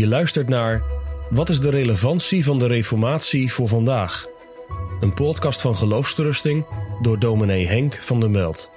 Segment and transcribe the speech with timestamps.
[0.00, 0.82] Je luistert naar
[1.30, 4.26] Wat is de relevantie van de Reformatie voor vandaag?
[5.00, 6.66] Een podcast van Geloofsterusting
[7.02, 8.70] door dominee Henk van der Meld.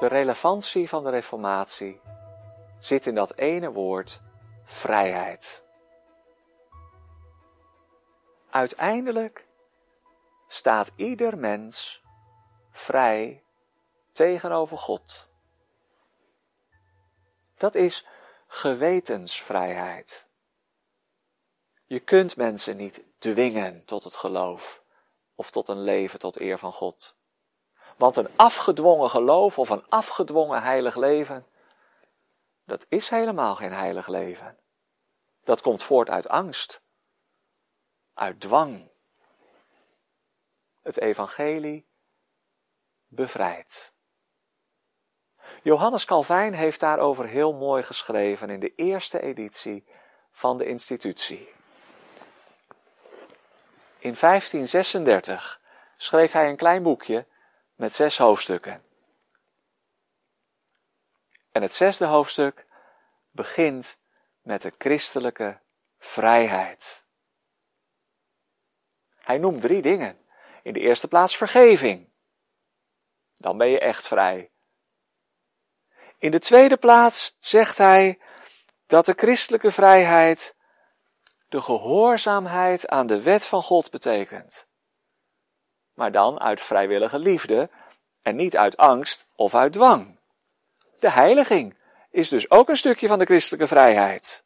[0.00, 2.00] De relevantie van de Reformatie
[2.78, 4.22] zit in dat ene woord
[4.64, 5.64] vrijheid.
[8.50, 9.46] Uiteindelijk
[10.46, 12.02] staat ieder mens
[12.70, 13.42] vrij
[14.18, 15.28] tegenover God.
[17.56, 18.06] Dat is
[18.46, 20.26] gewetensvrijheid.
[21.84, 24.82] Je kunt mensen niet dwingen tot het geloof
[25.34, 27.16] of tot een leven tot eer van God.
[27.96, 31.46] Want een afgedwongen geloof of een afgedwongen heilig leven,
[32.64, 34.58] dat is helemaal geen heilig leven.
[35.44, 36.80] Dat komt voort uit angst,
[38.14, 38.90] uit dwang.
[40.82, 41.86] Het evangelie
[43.06, 43.96] bevrijdt.
[45.62, 49.84] Johannes Calvijn heeft daarover heel mooi geschreven in de eerste editie
[50.30, 51.48] van de institutie.
[53.98, 55.60] In 1536
[55.96, 57.26] schreef hij een klein boekje
[57.74, 58.82] met zes hoofdstukken.
[61.52, 62.66] En het zesde hoofdstuk
[63.30, 63.98] begint
[64.42, 65.60] met de christelijke
[65.98, 67.04] vrijheid.
[69.16, 70.18] Hij noemt drie dingen.
[70.62, 72.08] In de eerste plaats vergeving.
[73.36, 74.50] Dan ben je echt vrij.
[76.18, 78.18] In de tweede plaats zegt hij
[78.86, 80.56] dat de christelijke vrijheid
[81.48, 84.66] de gehoorzaamheid aan de wet van God betekent.
[85.94, 87.70] Maar dan uit vrijwillige liefde
[88.22, 90.18] en niet uit angst of uit dwang.
[90.98, 91.76] De heiliging
[92.10, 94.44] is dus ook een stukje van de christelijke vrijheid.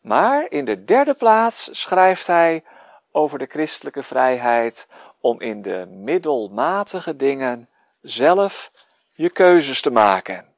[0.00, 2.64] Maar in de derde plaats schrijft hij
[3.12, 4.88] over de christelijke vrijheid
[5.20, 7.68] om in de middelmatige dingen
[8.00, 8.72] zelf
[9.18, 10.54] je keuzes te maken.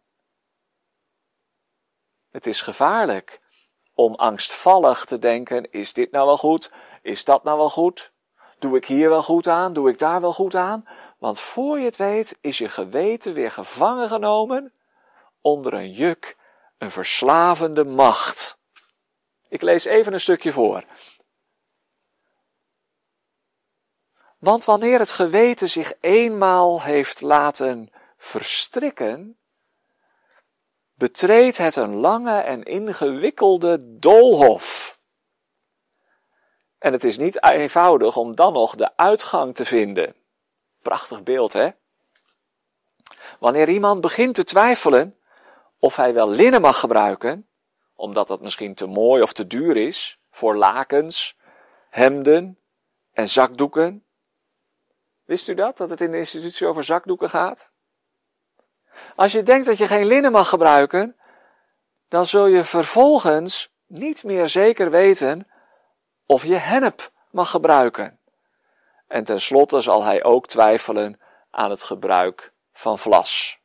[2.30, 3.40] Het is gevaarlijk
[3.94, 6.70] om angstvallig te denken: is dit nou wel goed?
[7.02, 8.12] Is dat nou wel goed?
[8.58, 9.72] Doe ik hier wel goed aan?
[9.72, 10.88] Doe ik daar wel goed aan?
[11.18, 14.72] Want voor je het weet is je geweten weer gevangen genomen
[15.40, 16.36] onder een juk,
[16.78, 18.58] een verslavende macht.
[19.48, 20.84] Ik lees even een stukje voor.
[24.38, 27.92] Want wanneer het geweten zich eenmaal heeft laten
[28.22, 29.38] verstrikken,
[30.94, 34.98] betreedt het een lange en ingewikkelde doolhof.
[36.78, 40.14] En het is niet eenvoudig om dan nog de uitgang te vinden.
[40.82, 41.70] Prachtig beeld, hè?
[43.38, 45.18] Wanneer iemand begint te twijfelen
[45.78, 47.48] of hij wel linnen mag gebruiken,
[47.94, 51.36] omdat dat misschien te mooi of te duur is voor lakens,
[51.88, 52.58] hemden
[53.12, 54.04] en zakdoeken.
[55.24, 57.72] Wist u dat, dat het in de institutie over zakdoeken gaat?
[59.16, 61.16] Als je denkt dat je geen linnen mag gebruiken,
[62.08, 65.48] dan zul je vervolgens niet meer zeker weten
[66.26, 68.18] of je hennep mag gebruiken.
[69.06, 73.58] En tenslotte zal hij ook twijfelen aan het gebruik van vlas.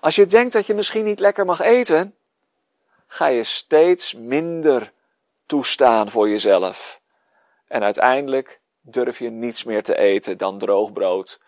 [0.00, 2.16] Als je denkt dat je misschien niet lekker mag eten,
[3.06, 4.92] ga je steeds minder
[5.46, 7.00] toestaan voor jezelf.
[7.66, 11.40] En uiteindelijk durf je niets meer te eten dan droog brood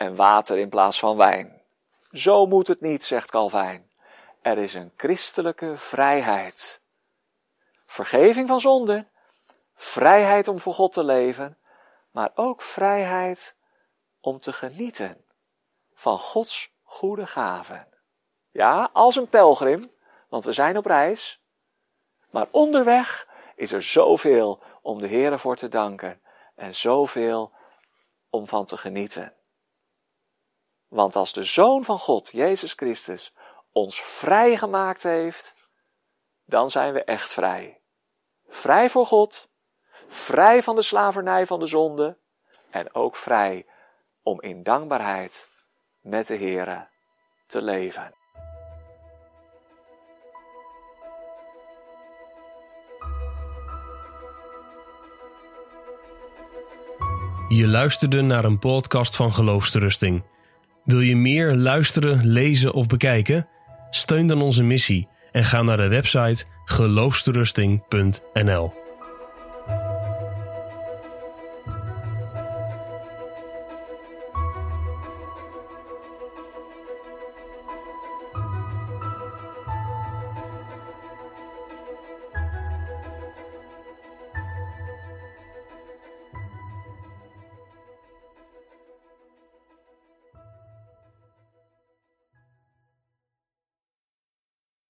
[0.00, 1.62] en water in plaats van wijn.
[2.12, 3.90] Zo moet het niet, zegt Calvijn.
[4.42, 6.80] Er is een christelijke vrijheid.
[7.86, 9.06] Vergeving van zonde,
[9.74, 11.58] vrijheid om voor God te leven,
[12.10, 13.54] maar ook vrijheid
[14.20, 15.24] om te genieten
[15.94, 17.88] van Gods goede gaven.
[18.50, 19.90] Ja, als een pelgrim,
[20.28, 21.40] want we zijn op reis.
[22.30, 26.20] Maar onderweg is er zoveel om de Heer voor te danken
[26.54, 27.52] en zoveel
[28.30, 29.34] om van te genieten.
[30.90, 33.32] Want als de Zoon van God, Jezus Christus,
[33.72, 35.54] ons vrijgemaakt heeft,
[36.44, 37.80] dan zijn we echt vrij.
[38.48, 39.50] Vrij voor God,
[40.08, 42.18] vrij van de slavernij van de zonde
[42.70, 43.66] en ook vrij
[44.22, 45.48] om in dankbaarheid
[46.00, 46.88] met de Here
[47.46, 48.14] te leven.
[57.48, 60.29] Je luisterde naar een podcast van Geloofsterusting.
[60.90, 63.46] Wil je meer luisteren, lezen of bekijken?
[63.90, 68.72] Steun dan onze missie en ga naar de website geloofsterusting.nl.